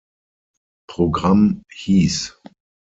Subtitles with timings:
[0.87, 2.35] Programm" hieß.